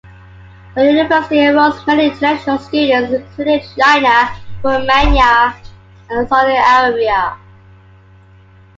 The 0.73 0.83
university 0.93 1.37
enrolls 1.41 1.85
many 1.85 2.07
international 2.09 2.57
students, 2.57 3.13
including 3.37 3.61
China, 3.79 4.31
Romania, 4.63 5.53
and 6.09 6.27
Saudi 6.27 6.55
Arabia. 6.55 7.37